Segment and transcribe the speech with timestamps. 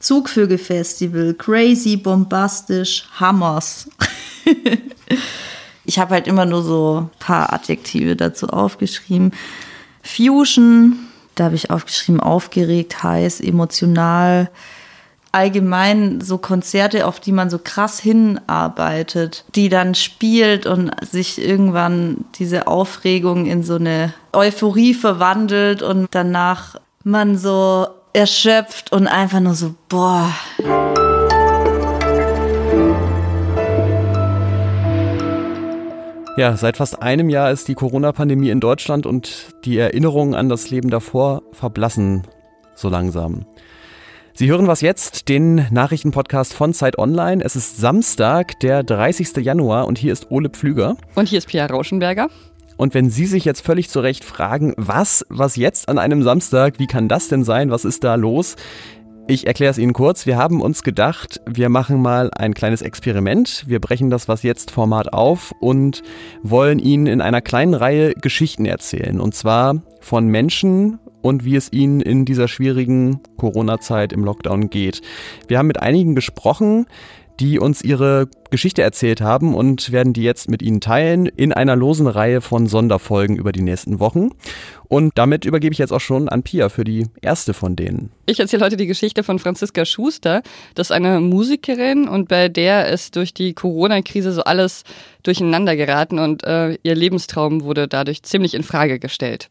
[0.00, 3.88] Zugvögelfestival, crazy, bombastisch, Hammers.
[5.84, 9.32] ich habe halt immer nur so ein paar Adjektive dazu aufgeschrieben.
[10.02, 10.98] Fusion,
[11.34, 14.50] da habe ich aufgeschrieben, aufgeregt, heiß, emotional.
[15.32, 22.24] Allgemein so Konzerte, auf die man so krass hinarbeitet, die dann spielt und sich irgendwann
[22.36, 27.88] diese Aufregung in so eine Euphorie verwandelt und danach man so
[28.18, 30.28] erschöpft und einfach nur so, boah.
[36.36, 40.70] Ja, seit fast einem Jahr ist die Corona-Pandemie in Deutschland und die Erinnerungen an das
[40.70, 42.26] Leben davor verblassen
[42.74, 43.44] so langsam.
[44.34, 47.42] Sie hören was jetzt, den Nachrichtenpodcast von Zeit Online.
[47.44, 49.36] Es ist Samstag, der 30.
[49.38, 50.96] Januar und hier ist Ole Pflüger.
[51.16, 52.28] Und hier ist Pia Rauschenberger.
[52.78, 56.78] Und wenn Sie sich jetzt völlig zu Recht fragen, was, was jetzt an einem Samstag,
[56.78, 58.56] wie kann das denn sein, was ist da los?
[59.26, 60.24] Ich erkläre es Ihnen kurz.
[60.24, 63.64] Wir haben uns gedacht, wir machen mal ein kleines Experiment.
[63.66, 66.02] Wir brechen das Was jetzt Format auf und
[66.42, 69.20] wollen Ihnen in einer kleinen Reihe Geschichten erzählen.
[69.20, 75.02] Und zwar von Menschen und wie es ihnen in dieser schwierigen Corona-Zeit im Lockdown geht.
[75.46, 76.86] Wir haben mit einigen gesprochen,
[77.40, 81.76] die uns ihre Geschichte erzählt haben und werden die jetzt mit Ihnen teilen in einer
[81.76, 84.30] losen Reihe von Sonderfolgen über die nächsten Wochen.
[84.88, 88.10] Und damit übergebe ich jetzt auch schon an Pia für die erste von denen.
[88.26, 90.42] Ich erzähle heute die Geschichte von Franziska Schuster.
[90.74, 94.84] Das ist eine Musikerin und bei der ist durch die Corona-Krise so alles
[95.22, 99.50] durcheinander geraten und äh, ihr Lebenstraum wurde dadurch ziemlich in Frage gestellt.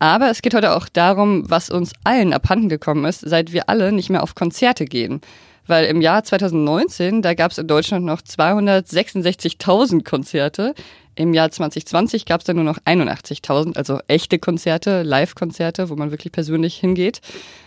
[0.00, 3.92] Aber es geht heute auch darum, was uns allen abhanden gekommen ist, seit wir alle
[3.92, 5.20] nicht mehr auf Konzerte gehen.
[5.66, 10.74] Weil im Jahr 2019, da gab es in Deutschland noch 266.000 Konzerte.
[11.16, 16.10] Im Jahr 2020 gab es dann nur noch 81.000, also echte Konzerte, Live-Konzerte, wo man
[16.10, 17.20] wirklich persönlich hingeht.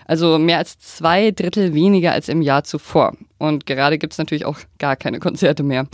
[0.06, 3.14] Also mehr als zwei Drittel weniger als im Jahr zuvor.
[3.38, 5.88] Und gerade gibt es natürlich auch gar keine Konzerte mehr.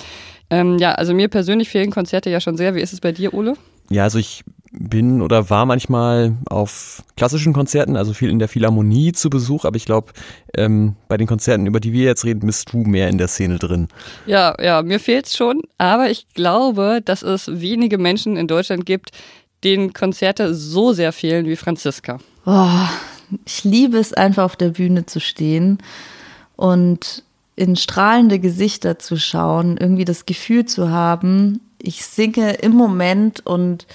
[0.50, 2.76] Ähm, ja, also mir persönlich fehlen Konzerte ja schon sehr.
[2.76, 3.54] Wie ist es bei dir, Ole?
[3.90, 9.11] Ja, also ich bin oder war manchmal auf klassischen Konzerten, also viel in der Philharmonie
[9.11, 10.11] zu Besuch, aber ich glaube,
[10.56, 13.59] ähm, bei den Konzerten, über die wir jetzt reden, bist du mehr in der Szene
[13.59, 13.88] drin.
[14.25, 19.12] Ja, ja, mir fehlt's schon, aber ich glaube, dass es wenige Menschen in Deutschland gibt,
[19.63, 22.19] denen Konzerte so sehr fehlen wie Franziska.
[22.45, 22.67] Oh,
[23.45, 25.78] ich liebe es einfach auf der Bühne zu stehen
[26.56, 27.23] und
[27.56, 33.85] in strahlende Gesichter zu schauen, irgendwie das Gefühl zu haben, ich singe im Moment und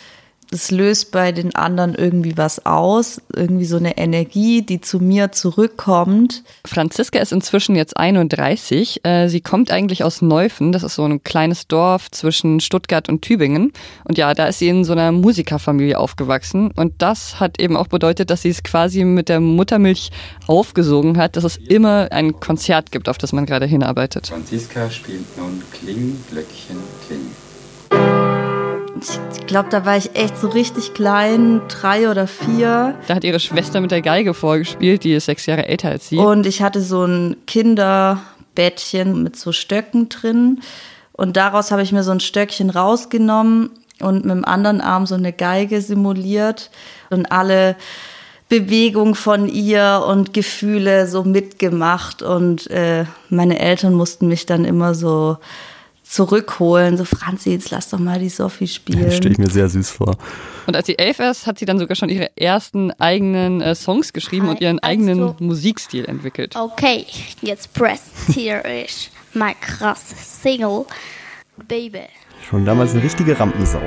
[0.50, 5.30] es löst bei den anderen irgendwie was aus, irgendwie so eine Energie, die zu mir
[5.32, 6.42] zurückkommt.
[6.64, 9.04] Franziska ist inzwischen jetzt 31.
[9.04, 10.72] Äh, sie kommt eigentlich aus Neufen.
[10.72, 13.72] Das ist so ein kleines Dorf zwischen Stuttgart und Tübingen.
[14.04, 16.70] Und ja, da ist sie in so einer Musikerfamilie aufgewachsen.
[16.74, 20.10] Und das hat eben auch bedeutet, dass sie es quasi mit der Muttermilch
[20.46, 24.28] aufgesogen hat, dass es immer ein Konzert gibt, auf das man gerade hinarbeitet.
[24.28, 27.47] Franziska spielt nun Kling, Glöckchen, Kling
[29.04, 32.94] ich glaube, da war ich echt so richtig klein, drei oder vier.
[33.06, 36.16] Da hat ihre Schwester mit der Geige vorgespielt, die ist sechs Jahre älter als sie.
[36.16, 40.60] Und ich hatte so ein Kinderbettchen mit so Stöcken drin.
[41.12, 43.70] Und daraus habe ich mir so ein Stöckchen rausgenommen
[44.00, 46.70] und mit dem anderen Arm so eine Geige simuliert
[47.10, 47.76] und alle
[48.48, 52.22] Bewegung von ihr und Gefühle so mitgemacht.
[52.22, 55.38] Und äh, meine Eltern mussten mich dann immer so
[56.08, 56.96] zurückholen.
[56.96, 59.10] So, Franzi, jetzt lass doch mal die Sophie spielen.
[59.12, 60.16] Stelle ich mir sehr süß vor.
[60.66, 64.12] Und als sie elf ist, hat sie dann sogar schon ihre ersten eigenen äh, Songs
[64.12, 66.56] geschrieben Hi, und ihren eigenen also, Musikstil entwickelt.
[66.56, 67.06] Okay,
[67.42, 70.86] jetzt präsentiere ich mein krasses Single,
[71.68, 72.06] Baby.
[72.48, 73.82] Schon damals eine richtige Rampensau.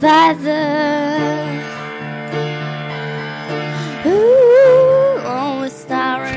[0.00, 1.47] Father.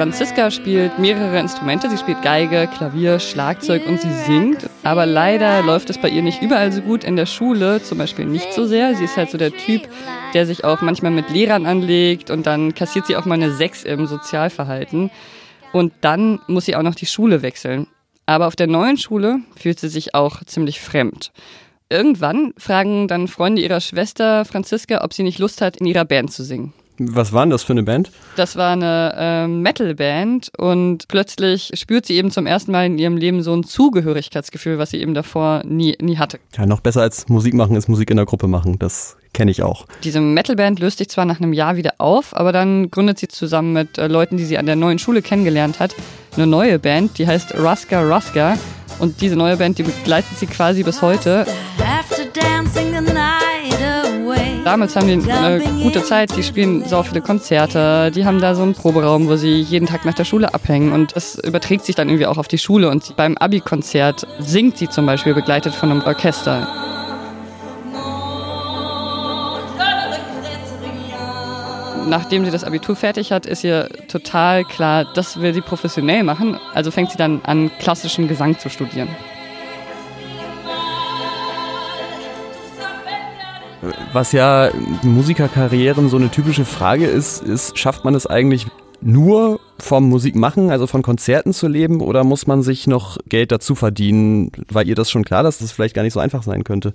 [0.01, 1.87] Franziska spielt mehrere Instrumente.
[1.87, 4.67] Sie spielt Geige, Klavier, Schlagzeug und sie singt.
[4.81, 7.03] Aber leider läuft es bei ihr nicht überall so gut.
[7.03, 8.95] In der Schule zum Beispiel nicht so sehr.
[8.95, 9.87] Sie ist halt so der Typ,
[10.33, 13.83] der sich auch manchmal mit Lehrern anlegt und dann kassiert sie auch mal eine 6
[13.83, 15.11] im Sozialverhalten.
[15.71, 17.85] Und dann muss sie auch noch die Schule wechseln.
[18.25, 21.31] Aber auf der neuen Schule fühlt sie sich auch ziemlich fremd.
[21.89, 26.31] Irgendwann fragen dann Freunde ihrer Schwester Franziska, ob sie nicht Lust hat, in ihrer Band
[26.31, 26.73] zu singen.
[27.09, 28.11] Was war denn das für eine Band?
[28.35, 33.17] Das war eine äh, Metal-Band und plötzlich spürt sie eben zum ersten Mal in ihrem
[33.17, 36.39] Leben so ein Zugehörigkeitsgefühl, was sie eben davor nie, nie hatte.
[36.55, 38.77] Ja, noch besser als Musik machen ist Musik in der Gruppe machen.
[38.77, 39.85] Das kenne ich auch.
[40.03, 43.73] Diese Metal-Band löst sich zwar nach einem Jahr wieder auf, aber dann gründet sie zusammen
[43.73, 45.95] mit äh, Leuten, die sie an der neuen Schule kennengelernt hat,
[46.35, 48.57] eine neue Band, die heißt Ruska Ruska.
[48.99, 51.47] Und diese neue Band, die begleitet sie quasi bis heute.
[51.79, 53.40] After dancing the night.
[54.63, 58.61] Damals haben die eine gute Zeit, die spielen so viele Konzerte, die haben da so
[58.61, 62.09] einen Proberaum, wo sie jeden Tag nach der Schule abhängen und das überträgt sich dann
[62.09, 66.01] irgendwie auch auf die Schule und beim Abi-Konzert singt sie zum Beispiel begleitet von einem
[66.03, 66.67] Orchester.
[72.07, 76.59] nachdem sie das Abitur fertig hat, ist ihr total klar, das will sie professionell machen.
[76.73, 79.07] Also fängt sie dann an, klassischen Gesang zu studieren.
[84.13, 84.69] Was ja
[85.03, 88.67] Musikerkarrieren so eine typische Frage ist, ist, schafft man es eigentlich
[89.01, 93.73] nur vom Musikmachen, also von Konzerten zu leben, oder muss man sich noch Geld dazu
[93.73, 94.51] verdienen?
[94.69, 96.93] War ihr das schon klar, dass das vielleicht gar nicht so einfach sein könnte?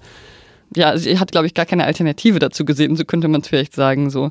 [0.74, 3.74] Ja, sie hat, glaube ich, gar keine Alternative dazu gesehen, so könnte man es vielleicht
[3.74, 4.10] sagen.
[4.10, 4.30] So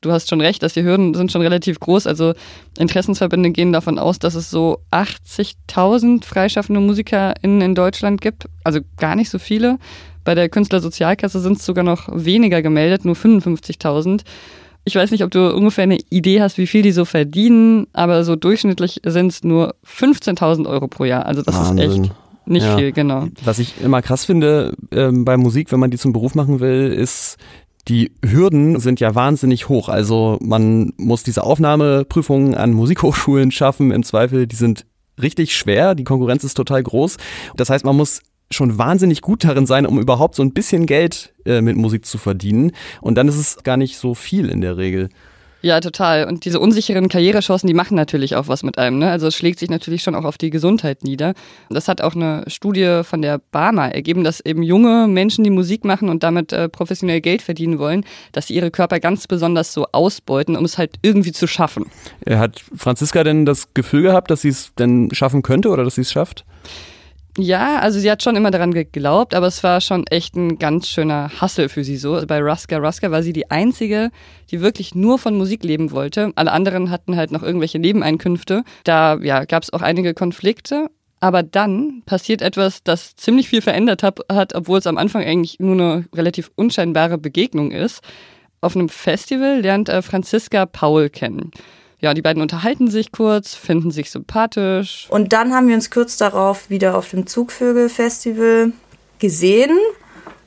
[0.00, 2.06] du hast schon recht, dass die Hürden sind schon relativ groß.
[2.06, 2.34] Also
[2.78, 8.46] Interessensverbände gehen davon aus, dass es so 80.000 freischaffende MusikerInnen in Deutschland gibt.
[8.64, 9.78] Also gar nicht so viele.
[10.24, 14.22] Bei der Künstlersozialkasse sind es sogar noch weniger gemeldet, nur 55.000.
[14.84, 18.24] Ich weiß nicht, ob du ungefähr eine Idee hast, wie viel die so verdienen, aber
[18.24, 21.26] so durchschnittlich sind es nur 15.000 Euro pro Jahr.
[21.26, 21.78] Also das Wahnsinn.
[21.78, 22.14] ist echt
[22.46, 22.76] nicht ja.
[22.76, 23.28] viel, genau.
[23.44, 26.92] Was ich immer krass finde ähm, bei Musik, wenn man die zum Beruf machen will,
[26.92, 27.36] ist,
[27.90, 29.88] die Hürden sind ja wahnsinnig hoch.
[29.88, 33.90] Also man muss diese Aufnahmeprüfungen an Musikhochschulen schaffen.
[33.90, 34.86] Im Zweifel, die sind
[35.20, 35.96] richtig schwer.
[35.96, 37.16] Die Konkurrenz ist total groß.
[37.56, 38.22] Das heißt, man muss
[38.52, 42.16] schon wahnsinnig gut darin sein, um überhaupt so ein bisschen Geld äh, mit Musik zu
[42.16, 42.70] verdienen.
[43.00, 45.08] Und dann ist es gar nicht so viel in der Regel.
[45.62, 46.24] Ja, total.
[46.24, 48.98] Und diese unsicheren Karrierechancen, die machen natürlich auch was mit einem.
[48.98, 49.10] Ne?
[49.10, 51.34] Also es schlägt sich natürlich schon auch auf die Gesundheit nieder.
[51.68, 55.50] Und das hat auch eine Studie von der Barma ergeben, dass eben junge Menschen, die
[55.50, 59.72] Musik machen und damit äh, professionell Geld verdienen wollen, dass sie ihre Körper ganz besonders
[59.72, 61.86] so ausbeuten, um es halt irgendwie zu schaffen.
[62.28, 66.02] Hat Franziska denn das Gefühl gehabt, dass sie es denn schaffen könnte oder dass sie
[66.02, 66.44] es schafft?
[67.38, 70.88] Ja, also sie hat schon immer daran geglaubt, aber es war schon echt ein ganz
[70.88, 72.20] schöner Hassel für sie so.
[72.26, 74.10] Bei Ruska Ruska war sie die einzige,
[74.50, 76.32] die wirklich nur von Musik leben wollte.
[76.34, 78.64] Alle anderen hatten halt noch irgendwelche Nebeneinkünfte.
[78.82, 80.90] Da ja, gab es auch einige Konflikte.
[81.20, 85.74] Aber dann passiert etwas, das ziemlich viel verändert hat, obwohl es am Anfang eigentlich nur
[85.74, 88.00] eine relativ unscheinbare Begegnung ist.
[88.62, 91.50] Auf einem Festival lernt äh, Franziska Paul kennen.
[92.00, 95.06] Ja, die beiden unterhalten sich kurz, finden sich sympathisch.
[95.10, 98.72] Und dann haben wir uns kurz darauf wieder auf dem Zugvögel-Festival
[99.18, 99.76] gesehen.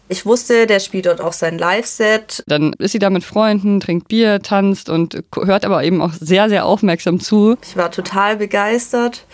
[0.09, 2.43] Ich wusste, der spielt dort auch sein Live-Set.
[2.47, 6.49] Dann ist sie da mit Freunden, trinkt Bier, tanzt und hört aber eben auch sehr,
[6.49, 7.55] sehr aufmerksam zu.
[7.63, 9.25] Ich war total begeistert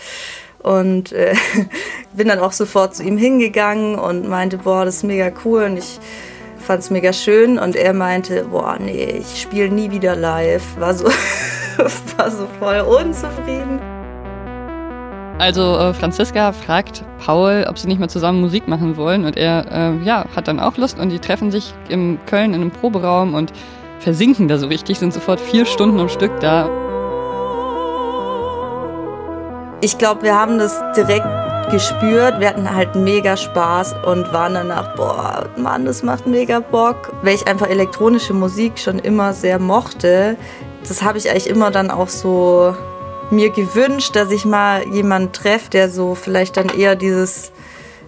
[0.60, 1.34] und äh,
[2.16, 5.78] bin dann auch sofort zu ihm hingegangen und meinte, boah, das ist mega cool und
[5.78, 6.00] ich
[6.70, 10.62] fand es mega schön und er meinte, boah, nee, ich spiele nie wieder live.
[10.78, 11.06] War so,
[12.18, 13.82] war so voll unzufrieden.
[15.40, 19.66] Also äh, Franziska fragt Paul, ob sie nicht mehr zusammen Musik machen wollen und er
[19.72, 23.34] äh, ja, hat dann auch Lust und die treffen sich in Köln in einem Proberaum
[23.34, 23.52] und
[23.98, 26.70] versinken da so richtig, sind sofort vier Stunden am Stück da.
[29.82, 31.26] Ich glaube, wir haben das direkt
[31.72, 32.40] gespürt.
[32.40, 37.14] Wir hatten halt mega Spaß und waren danach, boah, Mann, das macht mega Bock.
[37.22, 40.38] Weil ich einfach elektronische Musik schon immer sehr mochte,
[40.88, 42.76] das habe ich eigentlich immer dann auch so
[43.32, 47.52] mir gewünscht, dass ich mal jemanden treffe, der so vielleicht dann eher dieses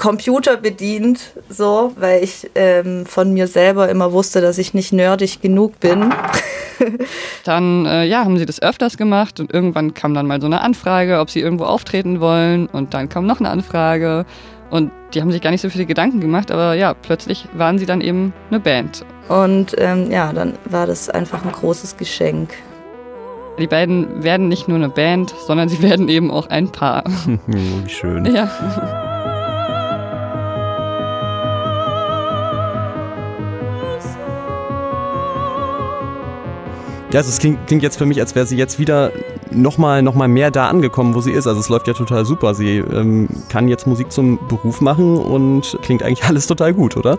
[0.01, 5.41] Computer bedient, so, weil ich ähm, von mir selber immer wusste, dass ich nicht nerdig
[5.41, 6.11] genug bin.
[7.43, 10.61] dann äh, ja, haben sie das öfters gemacht und irgendwann kam dann mal so eine
[10.61, 14.25] Anfrage, ob sie irgendwo auftreten wollen und dann kam noch eine Anfrage
[14.71, 17.85] und die haben sich gar nicht so viele Gedanken gemacht, aber ja, plötzlich waren sie
[17.85, 19.05] dann eben eine Band.
[19.29, 22.55] Und ähm, ja, dann war das einfach ein großes Geschenk.
[23.59, 27.03] Die beiden werden nicht nur eine Band, sondern sie werden eben auch ein Paar.
[27.45, 28.25] Wie schön.
[28.33, 28.49] Ja.
[37.11, 39.11] Ja, also es klingt, klingt, jetzt für mich, als wäre sie jetzt wieder
[39.51, 41.45] nochmal noch mal mehr da angekommen, wo sie ist.
[41.45, 42.53] Also es läuft ja total super.
[42.53, 47.17] Sie ähm, kann jetzt Musik zum Beruf machen und klingt eigentlich alles total gut, oder?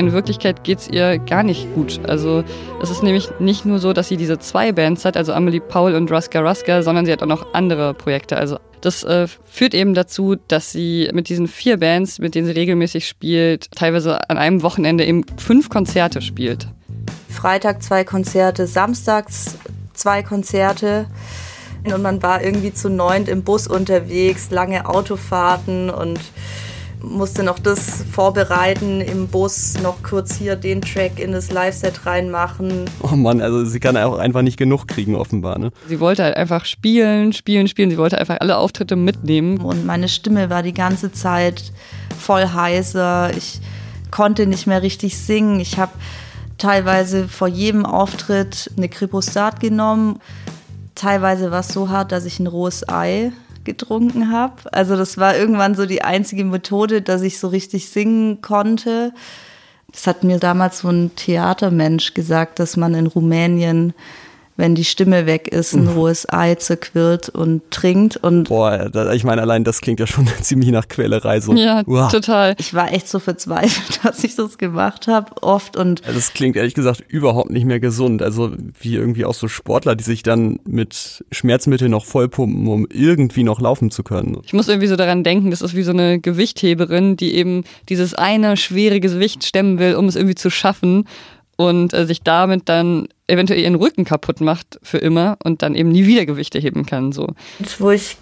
[0.00, 2.00] In Wirklichkeit geht es ihr gar nicht gut.
[2.08, 2.42] Also
[2.82, 5.94] es ist nämlich nicht nur so, dass sie diese zwei Bands hat, also Amelie Paul
[5.94, 8.36] und Ruska Ruska, sondern sie hat auch noch andere Projekte.
[8.36, 12.52] Also das äh, führt eben dazu, dass sie mit diesen vier Bands, mit denen sie
[12.52, 16.66] regelmäßig spielt, teilweise an einem Wochenende eben fünf Konzerte spielt.
[17.28, 19.58] Freitag zwei Konzerte, samstags
[19.92, 21.06] zwei Konzerte.
[21.84, 26.20] Und man war irgendwie zu neunt im Bus unterwegs, lange Autofahrten und
[27.02, 32.84] musste noch das vorbereiten im Bus, noch kurz hier den Track in das Live-Set reinmachen.
[33.02, 35.58] Oh Mann, also sie kann auch einfach nicht genug kriegen, offenbar.
[35.58, 35.70] Ne?
[35.88, 37.90] Sie wollte halt einfach spielen, spielen, spielen.
[37.90, 39.58] Sie wollte einfach alle Auftritte mitnehmen.
[39.58, 41.72] Und meine Stimme war die ganze Zeit
[42.18, 43.30] voll heiser.
[43.36, 43.60] Ich
[44.10, 45.60] konnte nicht mehr richtig singen.
[45.60, 45.92] Ich habe
[46.58, 50.20] teilweise vor jedem Auftritt eine Kripostat genommen.
[50.94, 53.32] Teilweise war es so hart, dass ich ein rohes Ei
[53.64, 54.72] getrunken habe.
[54.72, 59.12] Also das war irgendwann so die einzige Methode, dass ich so richtig singen konnte.
[59.92, 63.92] Das hat mir damals so ein Theatermensch gesagt, dass man in Rumänien
[64.60, 68.18] wenn die Stimme weg ist, ein rohes Ei zerquirlt und trinkt.
[68.18, 71.40] Und Boah, ich meine, allein das klingt ja schon ziemlich nach Quälerei.
[71.40, 71.54] So.
[71.54, 72.10] Ja, Uah.
[72.10, 72.54] total.
[72.58, 75.78] Ich war echt so verzweifelt, dass ich das gemacht habe, oft.
[75.78, 78.20] Und das klingt ehrlich gesagt überhaupt nicht mehr gesund.
[78.22, 83.44] Also wie irgendwie auch so Sportler, die sich dann mit Schmerzmitteln noch vollpumpen, um irgendwie
[83.44, 84.36] noch laufen zu können.
[84.44, 88.14] Ich muss irgendwie so daran denken, das ist wie so eine Gewichtheberin, die eben dieses
[88.14, 91.06] eine schwere Gewicht stemmen will, um es irgendwie zu schaffen
[91.56, 95.90] und äh, sich damit dann eventuell ihren Rücken kaputt macht für immer und dann eben
[95.90, 97.12] nie wieder Gewichte heben kann.
[97.12, 97.28] So.
[97.78, 98.16] Wo ich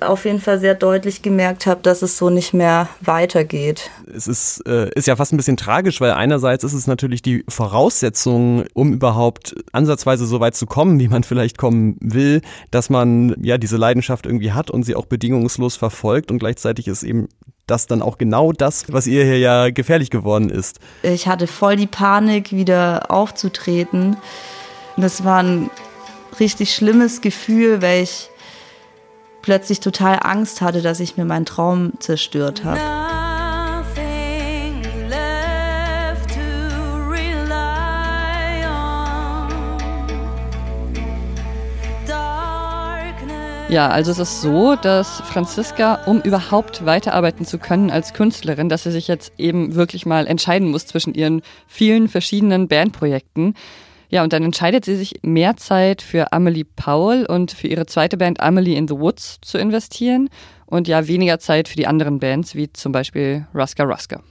[0.00, 3.90] auf jeden Fall sehr deutlich gemerkt habe, dass es so nicht mehr weitergeht.
[4.14, 7.44] Es ist, äh, ist ja fast ein bisschen tragisch, weil einerseits ist es natürlich die
[7.48, 12.40] Voraussetzung, um überhaupt ansatzweise so weit zu kommen, wie man vielleicht kommen will,
[12.70, 17.02] dass man ja diese Leidenschaft irgendwie hat und sie auch bedingungslos verfolgt und gleichzeitig ist
[17.02, 17.28] eben
[17.66, 20.80] das dann auch genau das, was ihr hier ja gefährlich geworden ist.
[21.02, 24.16] Ich hatte voll die Panik, wieder aufzutreten.
[24.96, 25.70] Das war ein
[26.38, 28.30] richtig schlimmes Gefühl, weil ich
[29.42, 32.80] plötzlich total Angst hatte, dass ich mir meinen Traum zerstört habe.
[43.74, 48.84] Ja, also es ist so, dass Franziska, um überhaupt weiterarbeiten zu können als Künstlerin, dass
[48.84, 53.54] sie sich jetzt eben wirklich mal entscheiden muss zwischen ihren vielen verschiedenen Bandprojekten.
[54.14, 58.16] Ja, und dann entscheidet sie sich, mehr Zeit für Amelie Powell und für ihre zweite
[58.16, 60.30] Band Amelie in the Woods zu investieren
[60.66, 64.22] und ja weniger Zeit für die anderen Bands, wie zum Beispiel Ruska Ruska.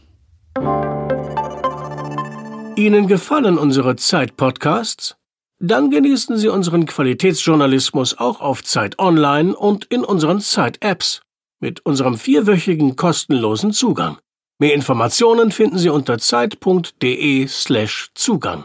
[2.78, 5.18] Ihnen gefallen unsere Zeit-Podcasts?
[5.60, 11.24] Dann genießen Sie unseren Qualitätsjournalismus auch auf Zeit Online und in unseren Zeit-Apps
[11.60, 14.18] mit unserem vierwöchigen kostenlosen Zugang.
[14.60, 18.64] Mehr Informationen finden Sie unter zeit.de/zugang.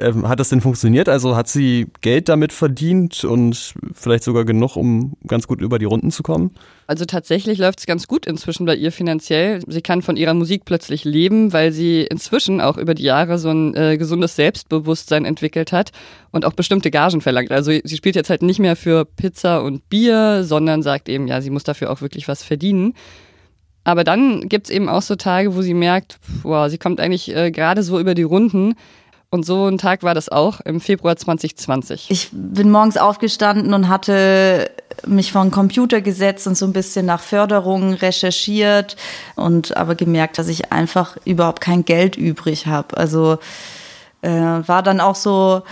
[0.00, 1.08] Ähm, hat das denn funktioniert?
[1.08, 5.84] Also hat sie Geld damit verdient und vielleicht sogar genug, um ganz gut über die
[5.84, 6.52] Runden zu kommen?
[6.86, 9.60] Also tatsächlich läuft es ganz gut inzwischen bei ihr finanziell.
[9.66, 13.50] Sie kann von ihrer Musik plötzlich leben, weil sie inzwischen auch über die Jahre so
[13.50, 15.92] ein äh, gesundes Selbstbewusstsein entwickelt hat
[16.30, 17.52] und auch bestimmte Gagen verlangt.
[17.52, 21.40] Also sie spielt jetzt halt nicht mehr für Pizza und Bier, sondern sagt eben, ja,
[21.40, 22.94] sie muss dafür auch wirklich was verdienen.
[23.84, 27.34] Aber dann gibt es eben auch so Tage, wo sie merkt, wow, sie kommt eigentlich
[27.34, 28.74] äh, gerade so über die Runden
[29.34, 32.06] und so ein Tag war das auch im Februar 2020.
[32.08, 34.70] Ich bin morgens aufgestanden und hatte
[35.08, 38.94] mich vor den Computer gesetzt und so ein bisschen nach Förderungen recherchiert
[39.34, 42.96] und aber gemerkt, dass ich einfach überhaupt kein Geld übrig habe.
[42.96, 43.38] Also
[44.22, 45.62] äh, war dann auch so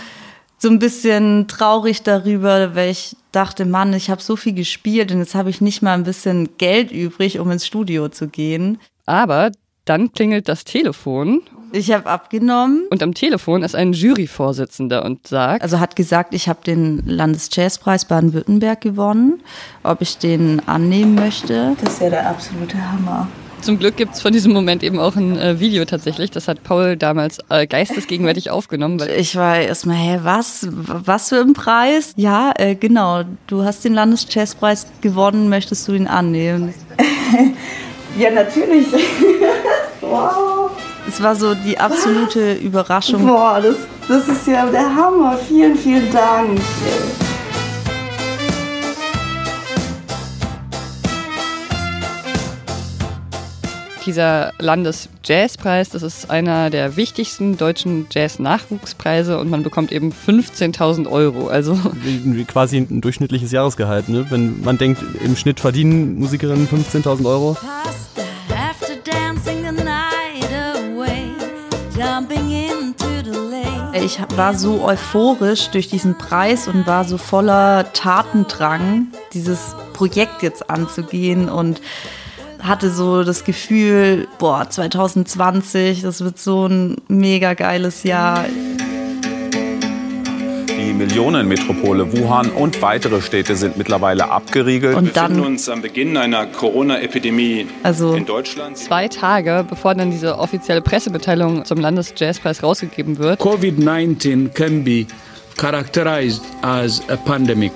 [0.57, 5.19] so ein bisschen traurig darüber, weil ich dachte, Mann, ich habe so viel gespielt und
[5.19, 8.77] jetzt habe ich nicht mal ein bisschen Geld übrig, um ins Studio zu gehen.
[9.05, 9.51] Aber
[9.85, 11.41] dann klingelt das Telefon
[11.75, 12.85] ich habe abgenommen.
[12.91, 15.63] Und am Telefon ist ein Juryvorsitzender und sagt.
[15.63, 19.41] Also hat gesagt, ich habe den Landesjazzpreis Baden-Württemberg gewonnen,
[19.81, 21.75] ob ich den annehmen möchte.
[21.81, 23.27] Das ist ja der absolute Hammer.
[23.61, 26.29] Zum Glück gibt es von diesem Moment eben auch ein äh, Video tatsächlich.
[26.29, 28.99] Das hat Paul damals äh, geistesgegenwärtig aufgenommen.
[28.99, 30.67] Weil ich war erstmal, hä, was?
[30.69, 32.13] Was für ein Preis?
[32.17, 33.23] Ja, äh, genau.
[33.47, 36.73] Du hast den Landesjazzpreis gewonnen, möchtest du ihn annehmen?
[38.17, 38.87] ja, natürlich.
[40.01, 40.71] wow.
[41.07, 43.25] Es war so die absolute Überraschung.
[43.25, 43.75] Boah, das,
[44.07, 45.37] das ist ja der Hammer.
[45.37, 46.59] Vielen, vielen Dank.
[54.05, 61.47] Dieser Landesjazzpreis, das ist einer der wichtigsten deutschen Jazz-Nachwuchspreise und man bekommt eben 15.000 Euro.
[61.47, 61.79] Also
[62.47, 64.09] quasi ein durchschnittliches Jahresgehalt.
[64.09, 64.25] Ne?
[64.29, 67.57] Wenn man denkt, im Schnitt verdienen Musikerinnen 15.000 Euro.
[73.93, 80.69] Ich war so euphorisch durch diesen Preis und war so voller Tatendrang, dieses Projekt jetzt
[80.69, 81.79] anzugehen und
[82.63, 88.45] hatte so das Gefühl, boah, 2020, das wird so ein mega geiles Jahr.
[90.69, 94.95] Die Millionenmetropole Wuhan und weitere Städte sind mittlerweile abgeriegelt.
[94.95, 98.77] Und Wir dann- befinden uns am Beginn einer Corona-Epidemie Also in Deutschland.
[98.77, 105.05] Zwei Tage, bevor dann diese offizielle Pressemitteilung zum Landesjazzpreis rausgegeben wird, COVID-19 can be
[105.57, 107.71] characterized as a pandemic.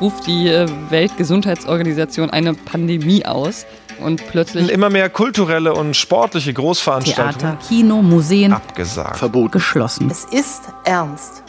[0.00, 3.64] ruft die äh, Weltgesundheitsorganisation eine Pandemie aus.
[4.00, 9.18] Und plötzlich Immer mehr kulturelle und sportliche Großveranstaltungen Theater, Kino, Museen abgesagt.
[9.50, 10.10] geschlossen.
[10.10, 11.42] Es ist ernst.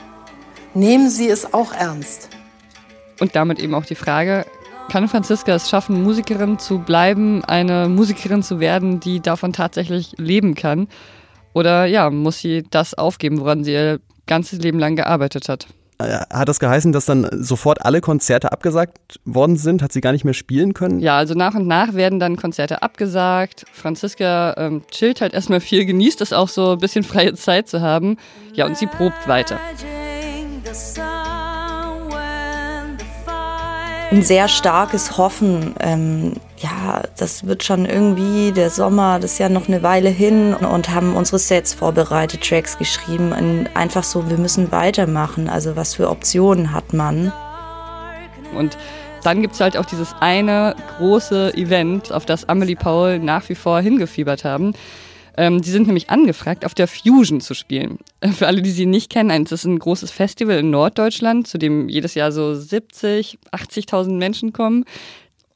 [0.73, 2.29] Nehmen Sie es auch ernst.
[3.19, 4.45] Und damit eben auch die Frage,
[4.89, 10.55] kann Franziska es schaffen, Musikerin zu bleiben, eine Musikerin zu werden, die davon tatsächlich leben
[10.55, 10.87] kann?
[11.53, 15.67] Oder ja, muss sie das aufgeben, woran sie ihr ganzes Leben lang gearbeitet hat?
[15.99, 19.81] Äh, Hat das geheißen, dass dann sofort alle Konzerte abgesagt worden sind?
[19.81, 20.99] Hat sie gar nicht mehr spielen können?
[20.99, 23.65] Ja, also nach und nach werden dann Konzerte abgesagt.
[23.73, 27.81] Franziska ähm, chillt halt erstmal viel, genießt es auch so ein bisschen freie Zeit zu
[27.81, 28.17] haben.
[28.53, 29.59] Ja, und sie probt weiter.
[34.11, 35.73] ein sehr starkes Hoffen.
[35.79, 40.53] Ähm, ja, das wird schon irgendwie der Sommer, das ist ja noch eine Weile hin
[40.53, 43.31] und haben unsere Sets vorbereitet, Tracks geschrieben.
[43.31, 45.49] Und einfach so, wir müssen weitermachen.
[45.49, 47.31] Also was für Optionen hat man?
[48.55, 48.77] Und
[49.23, 53.55] dann gibt es halt auch dieses eine große Event, auf das Amelie Paul nach wie
[53.55, 54.73] vor hingefiebert haben.
[55.39, 57.99] Ähm, sind nämlich angefragt, auf der Fusion zu spielen.
[58.33, 61.89] Für alle, die sie nicht kennen, das ist ein großes Festival in Norddeutschland, zu dem
[61.89, 64.85] jedes Jahr so 70, 80.000 Menschen kommen.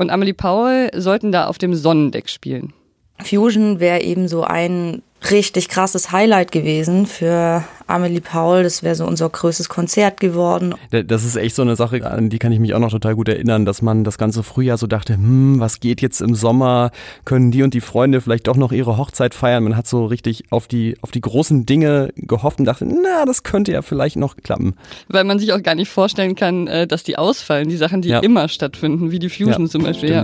[0.02, 2.74] Und Amelie Paul sollten da auf dem Sonnendeck spielen.
[3.20, 8.64] Fusion wäre eben so ein richtig krasses Highlight gewesen für Amelie Paul.
[8.64, 10.74] Das wäre so unser größtes Konzert geworden.
[10.90, 13.16] Da- Das ist echt so eine Sache, an die kann ich mich auch noch total
[13.16, 16.92] gut erinnern, dass man das ganze Frühjahr so dachte, hm, was geht jetzt im Sommer?
[17.26, 19.64] Können die und die Freunde vielleicht doch noch ihre Hochzeit feiern?
[19.64, 23.44] Man hat so richtig auf die, auf die großen Dinge gehofft und dachte, na, das
[23.44, 24.76] könnte ja vielleicht noch klappen.
[25.08, 28.10] Weil man sich auch gar nicht vorstellen kann, äh, dass die ausfallen, die Sachen, die
[28.10, 28.20] Ja.
[28.20, 30.12] immer stattfinden, wie die Fusion Ja, zum Beispiel.
[30.12, 30.24] Ja.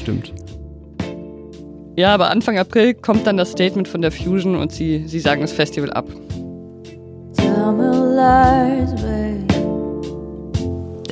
[0.00, 0.32] Stimmt.
[1.96, 5.42] Ja, aber Anfang April kommt dann das Statement von der Fusion und sie, sie sagen
[5.42, 6.06] das Festival ab.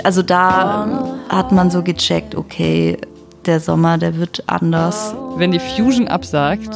[0.03, 2.97] Also da hat man so gecheckt, okay,
[3.45, 5.15] der Sommer, der wird anders.
[5.37, 6.71] Wenn die Fusion absagt,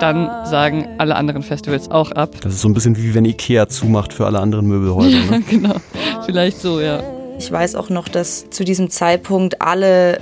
[0.00, 2.30] dann sagen alle anderen Festivals auch ab.
[2.42, 5.18] Das ist so ein bisschen wie wenn Ikea zumacht für alle anderen Möbelhäuser.
[5.30, 5.40] Ne?
[5.48, 5.76] genau,
[6.24, 7.00] vielleicht so, ja.
[7.38, 10.18] Ich weiß auch noch, dass zu diesem Zeitpunkt alle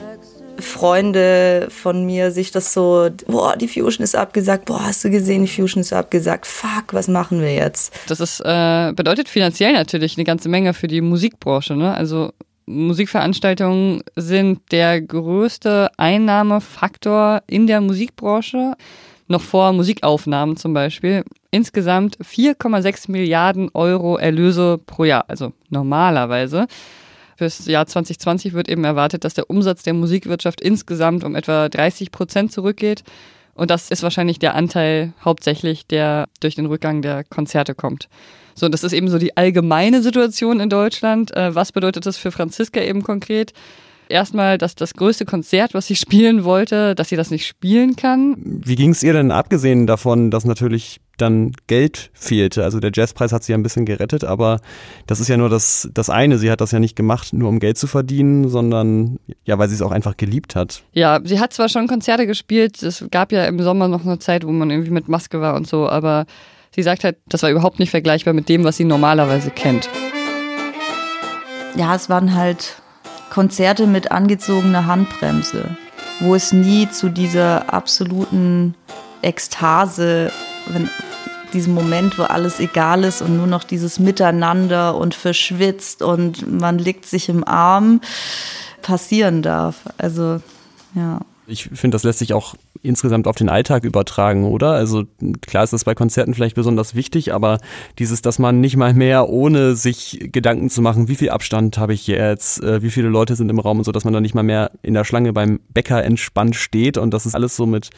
[0.59, 5.43] Freunde von mir sich das so, boah, die Fusion ist abgesagt, boah, hast du gesehen,
[5.43, 7.93] die Fusion ist abgesagt, fuck, was machen wir jetzt?
[8.09, 11.75] Das ist, äh, bedeutet finanziell natürlich eine ganze Menge für die Musikbranche.
[11.75, 11.95] Ne?
[11.95, 12.33] Also
[12.67, 18.75] Musikveranstaltungen sind der größte Einnahmefaktor in der Musikbranche,
[19.29, 21.25] noch vor Musikaufnahmen zum Beispiel.
[21.51, 26.67] Insgesamt 4,6 Milliarden Euro Erlöse pro Jahr, also normalerweise.
[27.37, 32.13] Fürs Jahr 2020 wird eben erwartet, dass der Umsatz der Musikwirtschaft insgesamt um etwa 30
[32.13, 33.03] Prozent zurückgeht.
[33.55, 38.09] Und das ist wahrscheinlich der Anteil hauptsächlich, der durch den Rückgang der Konzerte kommt.
[38.55, 41.37] So, das ist eben so die allgemeine Situation in Deutschland.
[41.37, 43.53] Äh, Was bedeutet das für Franziska eben konkret?
[44.09, 48.37] Erstmal, dass das größte Konzert, was sie spielen wollte, dass sie das nicht spielen kann.
[48.39, 52.65] Wie ging es ihr denn abgesehen davon, dass natürlich dann Geld fehlte?
[52.65, 54.61] Also der Jazzpreis hat sie ja ein bisschen gerettet, aber
[55.07, 56.39] das ist ja nur das, das eine.
[56.39, 59.75] Sie hat das ja nicht gemacht, nur um Geld zu verdienen, sondern ja, weil sie
[59.75, 60.83] es auch einfach geliebt hat.
[60.93, 64.47] Ja, sie hat zwar schon Konzerte gespielt, es gab ja im Sommer noch eine Zeit,
[64.47, 66.27] wo man irgendwie mit Maske war und so, aber
[66.75, 69.89] sie sagt halt, das war überhaupt nicht vergleichbar mit dem, was sie normalerweise kennt.
[71.77, 72.83] Ja, es waren halt
[73.31, 75.77] Konzerte mit angezogener Handbremse,
[76.21, 78.77] wo es nie zu dieser absoluten
[79.23, 80.31] Ekstase,
[80.67, 80.89] wenn,
[81.53, 86.79] diesem Moment, wo alles egal ist und nur noch dieses Miteinander und verschwitzt und man
[86.79, 88.01] liegt sich im Arm,
[88.83, 89.77] passieren darf.
[89.97, 90.41] Also,
[90.95, 91.21] ja.
[91.47, 94.73] Ich finde, das lässt sich auch insgesamt auf den Alltag übertragen, oder?
[94.73, 95.05] Also
[95.41, 97.59] klar ist das bei Konzerten vielleicht besonders wichtig, aber
[97.99, 101.95] dieses, dass man nicht mal mehr ohne sich Gedanken zu machen, wie viel Abstand habe
[101.95, 104.35] ich jetzt, äh, wie viele Leute sind im Raum und so, dass man dann nicht
[104.35, 107.91] mal mehr in der Schlange beim Bäcker entspannt steht und dass es alles so mit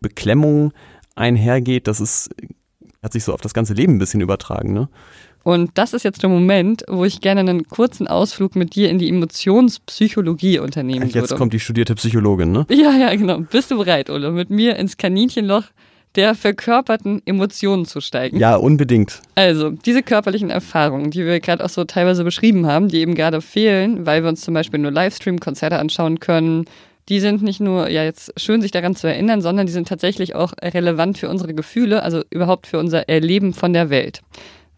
[0.00, 0.72] Beklemmung
[1.14, 2.30] einhergeht, das ist,
[3.02, 4.88] hat sich so auf das ganze Leben ein bisschen übertragen, ne?
[5.44, 8.98] Und das ist jetzt der Moment, wo ich gerne einen kurzen Ausflug mit dir in
[8.98, 11.34] die Emotionspsychologie unternehmen Jetzt würde.
[11.34, 12.66] kommt die studierte Psychologin, ne?
[12.70, 13.40] Ja, ja, genau.
[13.40, 15.64] Bist du bereit, Ole, mit mir ins Kaninchenloch
[16.14, 18.38] der verkörperten Emotionen zu steigen?
[18.38, 19.20] Ja, unbedingt.
[19.34, 23.40] Also, diese körperlichen Erfahrungen, die wir gerade auch so teilweise beschrieben haben, die eben gerade
[23.40, 26.66] fehlen, weil wir uns zum Beispiel nur Livestream-Konzerte anschauen können,
[27.08, 30.34] die sind nicht nur ja jetzt schön, sich daran zu erinnern, sondern die sind tatsächlich
[30.34, 34.20] auch relevant für unsere Gefühle, also überhaupt für unser Erleben von der Welt.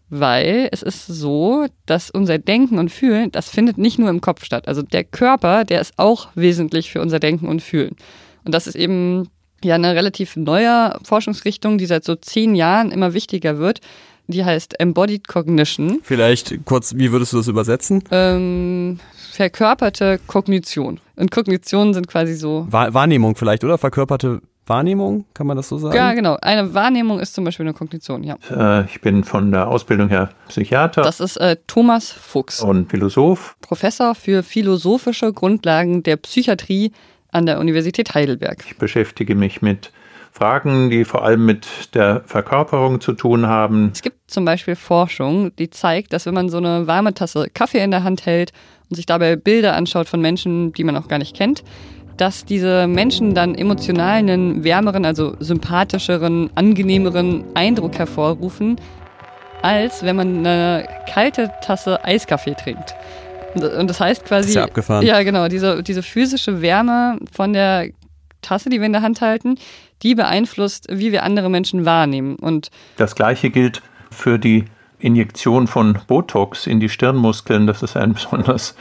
[0.09, 4.45] weil es ist so, dass unser Denken und Fühlen, das findet nicht nur im Kopf
[4.45, 4.67] statt.
[4.67, 7.95] Also der Körper, der ist auch wesentlich für unser Denken und Fühlen.
[8.43, 9.29] Und das ist eben
[9.63, 13.79] ja eine relativ neue Forschungsrichtung, die seit so zehn Jahren immer wichtiger wird.
[14.27, 15.99] Die heißt Embodied Cognition.
[16.03, 18.03] Vielleicht kurz, wie würdest du das übersetzen?
[18.11, 18.99] Ähm,
[19.35, 20.99] verkörperte Kognition.
[21.15, 22.67] Und Kognitionen sind quasi so.
[22.69, 23.77] Wahrnehmung vielleicht, oder?
[23.77, 25.95] Verkörperte Wahrnehmung, kann man das so sagen?
[25.95, 26.37] Ja, genau.
[26.41, 28.37] Eine Wahrnehmung ist zum Beispiel eine Kognition, ja.
[28.49, 31.03] Äh, ich bin von der Ausbildung her Psychiater.
[31.03, 32.61] Das ist äh, Thomas Fuchs.
[32.61, 33.55] Und Philosoph.
[33.61, 36.91] Professor für philosophische Grundlagen der Psychiatrie
[37.31, 38.63] an der Universität Heidelberg.
[38.65, 39.91] Ich beschäftige mich mit
[40.31, 43.91] Fragen, die vor allem mit der Verkörperung zu tun haben.
[43.93, 47.83] Es gibt zum Beispiel Forschung, die zeigt, dass wenn man so eine warme Tasse Kaffee
[47.83, 48.51] in der Hand hält
[48.89, 51.63] und sich dabei Bilder anschaut von Menschen, die man auch gar nicht kennt,
[52.17, 58.77] dass diese Menschen dann emotional einen wärmeren, also sympathischeren, angenehmeren Eindruck hervorrufen,
[59.61, 62.95] als wenn man eine kalte Tasse Eiskaffee trinkt.
[63.55, 64.41] Und das heißt quasi.
[64.41, 65.05] Das ist ja abgefahren.
[65.05, 65.47] Ja, genau.
[65.47, 67.89] Diese, diese physische Wärme von der
[68.41, 69.57] Tasse, die wir in der Hand halten,
[70.03, 72.35] die beeinflusst, wie wir andere Menschen wahrnehmen.
[72.35, 74.65] Und das Gleiche gilt für die
[74.99, 78.75] Injektion von Botox in die Stirnmuskeln, das ist ein besonders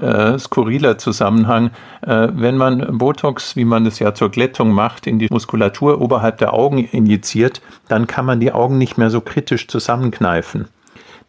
[0.00, 1.70] äh, skurriler Zusammenhang.
[2.02, 6.38] Äh, wenn man Botox, wie man es ja zur Glättung macht, in die Muskulatur oberhalb
[6.38, 10.68] der Augen injiziert, dann kann man die Augen nicht mehr so kritisch zusammenkneifen.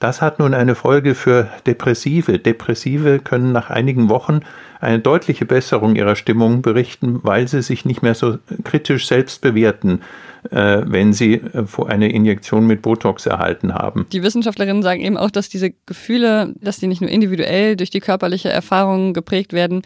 [0.01, 2.39] Das hat nun eine Folge für Depressive.
[2.39, 4.39] Depressive können nach einigen Wochen
[4.79, 10.01] eine deutliche Besserung ihrer Stimmung berichten, weil sie sich nicht mehr so kritisch selbst bewerten,
[10.49, 14.07] äh, wenn sie äh, eine Injektion mit Botox erhalten haben.
[14.11, 17.99] Die Wissenschaftlerinnen sagen eben auch, dass diese Gefühle, dass die nicht nur individuell durch die
[17.99, 19.83] körperliche Erfahrung geprägt werden,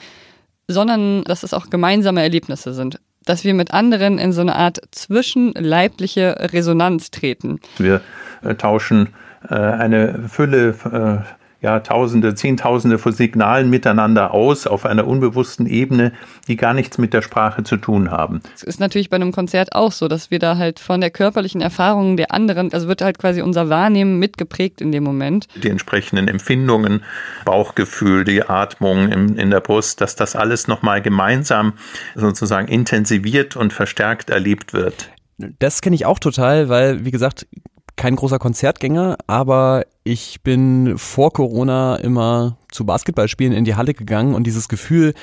[0.69, 4.79] sondern dass es auch gemeinsame Erlebnisse sind dass wir mit anderen in so eine Art
[4.91, 7.59] zwischenleibliche Resonanz treten.
[7.79, 8.01] Wir
[8.43, 9.09] äh, tauschen
[9.53, 16.11] eine Fülle, äh, ja, Tausende, Zehntausende von Signalen miteinander aus auf einer unbewussten Ebene,
[16.47, 18.41] die gar nichts mit der Sprache zu tun haben.
[18.53, 21.61] Es ist natürlich bei einem Konzert auch so, dass wir da halt von der körperlichen
[21.61, 25.47] Erfahrung der anderen, also wird halt quasi unser Wahrnehmen mitgeprägt in dem Moment.
[25.55, 27.01] Die entsprechenden Empfindungen,
[27.45, 31.73] Bauchgefühl, die Atmung in, in der Brust, dass das alles nochmal gemeinsam
[32.13, 35.09] sozusagen intensiviert und verstärkt erlebt wird.
[35.37, 37.47] Das kenne ich auch total, weil, wie gesagt,
[37.95, 44.35] kein großer Konzertgänger, aber ich bin vor Corona immer zu Basketballspielen in die Halle gegangen
[44.35, 45.13] und dieses Gefühl,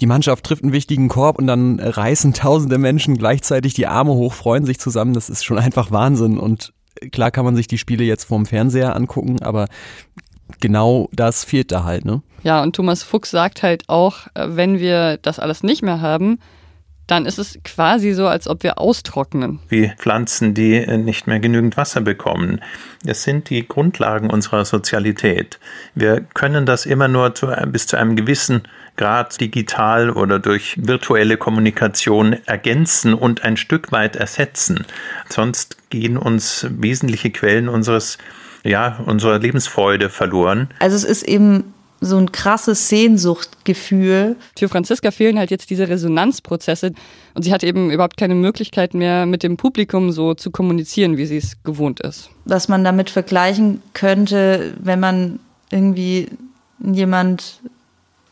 [0.00, 4.32] die Mannschaft trifft einen wichtigen Korb und dann reißen tausende Menschen gleichzeitig die Arme hoch,
[4.32, 6.72] freuen sich zusammen, das ist schon einfach Wahnsinn und
[7.12, 9.66] klar kann man sich die Spiele jetzt vorm Fernseher angucken, aber
[10.60, 12.22] genau das fehlt da halt, ne?
[12.42, 16.38] Ja, und Thomas Fuchs sagt halt auch, äh, wenn wir das alles nicht mehr haben,
[17.08, 19.58] dann ist es quasi so, als ob wir austrocknen.
[19.68, 22.60] Wie Pflanzen, die äh, nicht mehr genügend Wasser bekommen.
[23.02, 25.58] Das sind die Grundlagen unserer Sozialität.
[25.94, 28.62] Wir können das immer nur zu, bis zu einem gewissen
[28.96, 34.84] Grad digital oder durch virtuelle Kommunikation ergänzen und ein Stück weit ersetzen.
[35.28, 38.18] Sonst gehen uns wesentliche Quellen unseres
[38.64, 40.68] ja, unserer Lebensfreude verloren.
[40.80, 44.36] Also es ist eben so ein krasses Sehnsuchtgefühl.
[44.56, 46.92] Für Franziska fehlen halt jetzt diese Resonanzprozesse
[47.34, 51.26] und sie hat eben überhaupt keine Möglichkeit mehr mit dem Publikum so zu kommunizieren, wie
[51.26, 52.30] sie es gewohnt ist.
[52.44, 56.28] Was man damit vergleichen könnte, wenn man irgendwie
[56.80, 57.60] jemand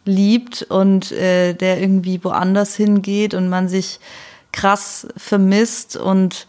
[0.04, 3.98] liebt und äh, der irgendwie woanders hingeht und man sich
[4.52, 6.46] krass vermisst und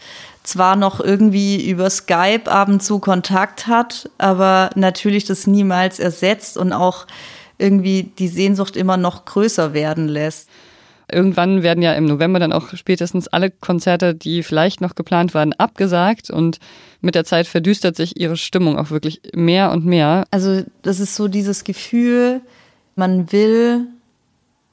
[0.48, 6.58] zwar noch irgendwie über Skype ab und zu Kontakt hat, aber natürlich das niemals ersetzt
[6.58, 7.06] und auch
[7.58, 10.50] irgendwie die Sehnsucht immer noch größer werden lässt.
[11.12, 15.54] Irgendwann werden ja im November dann auch spätestens alle Konzerte, die vielleicht noch geplant waren,
[15.54, 16.60] abgesagt und
[17.02, 20.26] mit der Zeit verdüstert sich ihre Stimmung auch wirklich mehr und mehr.
[20.32, 22.42] Also das ist so dieses Gefühl,
[22.96, 23.88] man will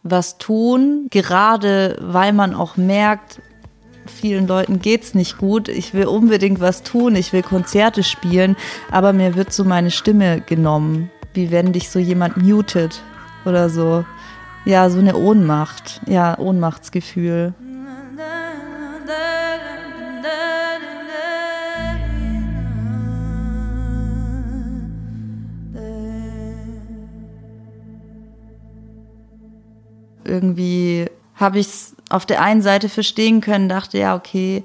[0.03, 3.41] was tun, gerade weil man auch merkt,
[4.07, 5.69] vielen Leuten geht's nicht gut.
[5.69, 8.57] Ich will unbedingt was tun, ich will Konzerte spielen,
[8.91, 13.03] aber mir wird so meine Stimme genommen, wie wenn dich so jemand mutet
[13.45, 14.05] oder so.
[14.65, 17.55] Ja, so eine Ohnmacht, ja, Ohnmachtsgefühl.
[30.27, 31.07] Irgendwie
[31.45, 34.65] habe ich es auf der einen Seite verstehen können, dachte, ja, okay,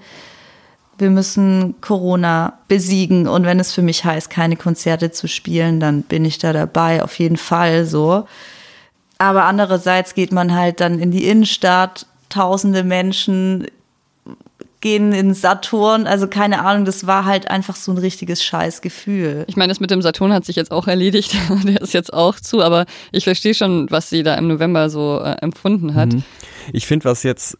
[0.97, 6.01] wir müssen Corona besiegen und wenn es für mich heißt, keine Konzerte zu spielen, dann
[6.01, 8.27] bin ich da dabei, auf jeden Fall so.
[9.17, 13.67] Aber andererseits geht man halt dann in die Innenstadt, tausende Menschen,
[14.81, 16.07] gehen in Saturn.
[16.07, 19.45] Also keine Ahnung, das war halt einfach so ein richtiges Scheißgefühl.
[19.47, 21.35] Ich meine, das mit dem Saturn hat sich jetzt auch erledigt.
[21.65, 25.19] Der ist jetzt auch zu, aber ich verstehe schon, was sie da im November so
[25.19, 26.13] äh, empfunden hat.
[26.13, 26.23] Mhm.
[26.71, 27.57] Ich finde, was jetzt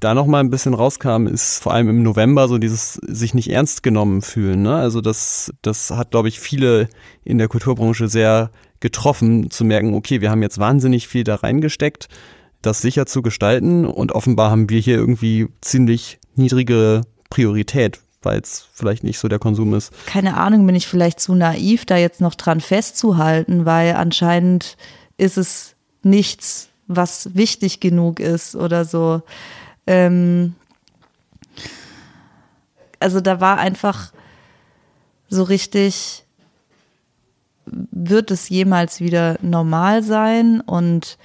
[0.00, 3.50] da noch mal ein bisschen rauskam, ist vor allem im November so dieses sich nicht
[3.50, 4.62] ernst genommen fühlen.
[4.62, 4.74] Ne?
[4.74, 6.88] Also das, das hat, glaube ich, viele
[7.24, 8.50] in der Kulturbranche sehr
[8.80, 12.08] getroffen, zu merken, okay, wir haben jetzt wahnsinnig viel da reingesteckt,
[12.60, 18.66] das sicher zu gestalten und offenbar haben wir hier irgendwie ziemlich niedrige Priorität, weil es
[18.72, 19.92] vielleicht nicht so der Konsum ist.
[20.06, 24.76] Keine Ahnung, bin ich vielleicht zu naiv, da jetzt noch dran festzuhalten, weil anscheinend
[25.16, 29.22] ist es nichts, was wichtig genug ist oder so.
[29.86, 30.54] Ähm
[33.00, 34.12] also da war einfach
[35.28, 36.24] so richtig,
[37.66, 41.18] wird es jemals wieder normal sein und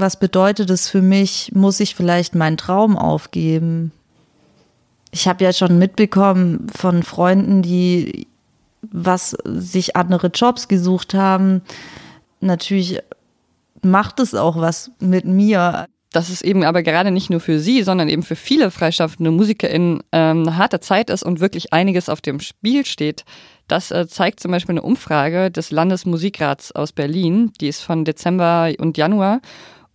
[0.00, 1.52] was bedeutet es für mich?
[1.54, 3.92] Muss ich vielleicht meinen Traum aufgeben?
[5.10, 8.26] Ich habe ja schon mitbekommen von Freunden, die
[8.82, 11.62] was sich andere Jobs gesucht haben.
[12.40, 13.00] Natürlich
[13.82, 15.86] macht es auch was mit mir.
[16.12, 20.02] Dass es eben aber gerade nicht nur für sie, sondern eben für viele freischaffende MusikerInnen
[20.12, 23.24] ähm, eine harte Zeit ist und wirklich einiges auf dem Spiel steht.
[23.68, 27.52] Das äh, zeigt zum Beispiel eine Umfrage des Landesmusikrats aus Berlin.
[27.60, 29.40] Die ist von Dezember und Januar.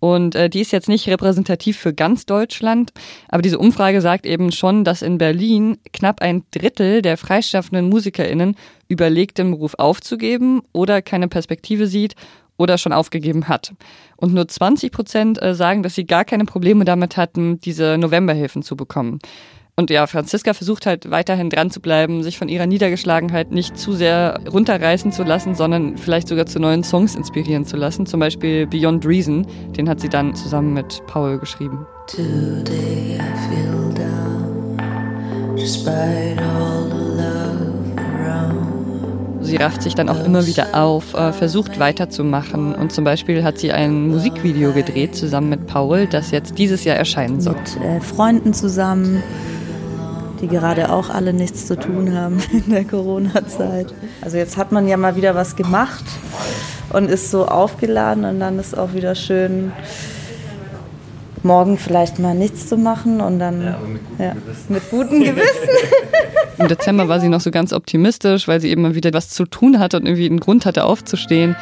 [0.01, 2.91] Und äh, die ist jetzt nicht repräsentativ für ganz Deutschland,
[3.29, 8.55] aber diese Umfrage sagt eben schon, dass in Berlin knapp ein Drittel der freischaffenden MusikerInnen
[8.87, 12.15] überlegt, den Beruf aufzugeben oder keine Perspektive sieht
[12.57, 13.75] oder schon aufgegeben hat.
[14.15, 18.63] Und nur 20 Prozent äh, sagen, dass sie gar keine Probleme damit hatten, diese Novemberhilfen
[18.63, 19.19] zu bekommen.
[19.75, 23.93] Und ja, Franziska versucht halt weiterhin dran zu bleiben, sich von ihrer Niedergeschlagenheit nicht zu
[23.93, 28.05] sehr runterreißen zu lassen, sondern vielleicht sogar zu neuen Songs inspirieren zu lassen.
[28.05, 31.88] Zum Beispiel Beyond Reason, den hat sie dann zusammen mit Paul geschrieben.
[32.07, 34.77] Today I feel down,
[35.55, 39.45] despite all the love around.
[39.45, 43.57] Sie rafft sich dann auch immer wieder auf, äh, versucht weiterzumachen und zum Beispiel hat
[43.57, 47.55] sie ein Musikvideo gedreht zusammen mit Paul, das jetzt dieses Jahr erscheinen soll.
[47.55, 49.23] Mit äh, Freunden zusammen
[50.41, 53.93] die gerade auch alle nichts zu tun haben in der Corona-Zeit.
[54.21, 56.04] Also jetzt hat man ja mal wieder was gemacht
[56.91, 59.71] und ist so aufgeladen und dann ist auch wieder schön,
[61.43, 64.36] morgen vielleicht mal nichts zu machen und dann ja, mit, gutem ja,
[64.69, 65.69] mit gutem Gewissen.
[66.58, 69.45] Im Dezember war sie noch so ganz optimistisch, weil sie eben mal wieder was zu
[69.45, 71.56] tun hatte und irgendwie einen Grund hatte aufzustehen.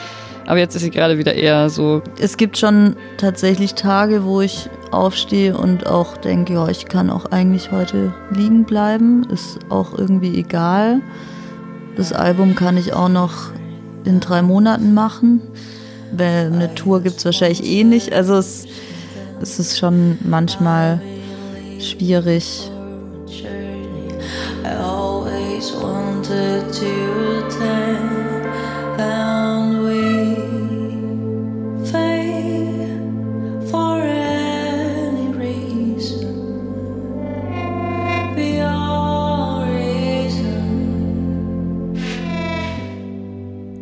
[0.50, 2.02] Aber jetzt ist sie gerade wieder eher so.
[2.20, 7.26] Es gibt schon tatsächlich Tage, wo ich aufstehe und auch denke, ja, ich kann auch
[7.26, 9.28] eigentlich heute liegen bleiben.
[9.30, 11.02] Ist auch irgendwie egal.
[11.96, 13.52] Das Album kann ich auch noch
[14.06, 15.40] in drei Monaten machen.
[16.14, 18.12] Weil eine Tour gibt es wahrscheinlich eh nicht.
[18.12, 18.66] Also es,
[19.44, 21.00] es ist schon manchmal
[21.80, 22.72] schwierig.
[24.66, 27.79] I always wanted to attend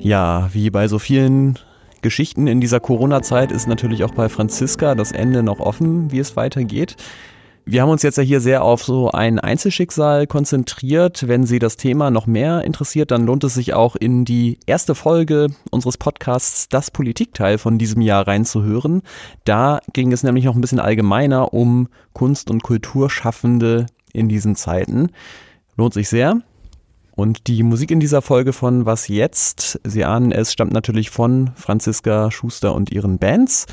[0.08, 1.60] Ja, wie bei so vielen
[2.02, 6.38] Geschichten in dieser Corona-Zeit ist natürlich auch bei Franziska das Ende noch offen, wie es
[6.38, 6.96] weitergeht.
[7.66, 11.28] Wir haben uns jetzt ja hier sehr auf so ein Einzelschicksal konzentriert.
[11.28, 14.96] Wenn Sie das Thema noch mehr interessiert, dann lohnt es sich auch in die erste
[14.96, 19.02] Folge unseres Podcasts Das Politikteil von diesem Jahr reinzuhören.
[19.44, 25.10] Da ging es nämlich noch ein bisschen allgemeiner um Kunst- und Kulturschaffende in diesen Zeiten.
[25.76, 26.40] Lohnt sich sehr.
[27.18, 29.80] Und die Musik in dieser Folge von Was jetzt?
[29.84, 33.66] Sie ahnen es, stammt natürlich von Franziska Schuster und ihren Bands.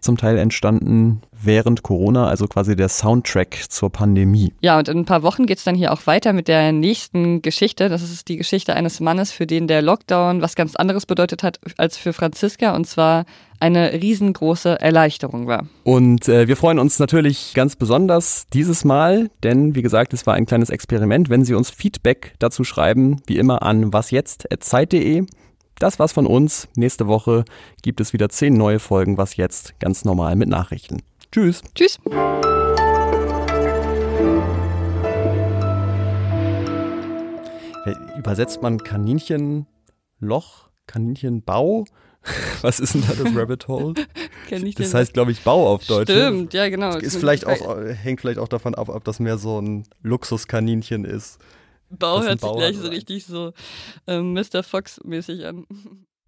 [0.00, 4.52] Zum Teil entstanden während Corona, also quasi der Soundtrack zur Pandemie.
[4.60, 7.42] Ja, und in ein paar Wochen geht es dann hier auch weiter mit der nächsten
[7.42, 7.88] Geschichte.
[7.88, 11.60] Das ist die Geschichte eines Mannes, für den der Lockdown was ganz anderes bedeutet hat
[11.76, 13.24] als für Franziska, und zwar
[13.60, 15.66] eine riesengroße Erleichterung war.
[15.82, 20.34] Und äh, wir freuen uns natürlich ganz besonders dieses Mal, denn wie gesagt, es war
[20.34, 21.28] ein kleines Experiment.
[21.28, 25.26] Wenn Sie uns Feedback dazu schreiben, wie immer an wasjetzt.zeit.de.
[25.78, 26.68] Das war's von uns.
[26.74, 27.44] Nächste Woche
[27.82, 31.02] gibt es wieder zehn neue Folgen Was jetzt ganz normal mit Nachrichten.
[31.30, 31.62] Tschüss.
[31.74, 32.00] Tschüss.
[38.18, 41.84] Übersetzt man Kaninchenloch, Kaninchenbau?
[42.62, 43.94] Was ist denn da das Rabbit Hole?
[44.76, 46.08] das heißt, glaube ich, Bau auf Deutsch.
[46.08, 46.26] Ne?
[46.26, 46.96] Stimmt, ja, genau.
[46.96, 51.38] Ist vielleicht auch, hängt vielleicht auch davon ab, ob das mehr so ein Luxuskaninchen ist.
[51.90, 53.52] Bau hört sich gleich so richtig so
[54.06, 54.62] äh, Mr.
[54.62, 55.66] Fox-mäßig an.